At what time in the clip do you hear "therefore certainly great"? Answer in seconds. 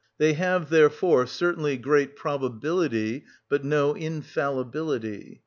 0.71-2.15